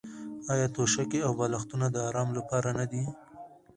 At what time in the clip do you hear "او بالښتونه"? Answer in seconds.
1.27-1.87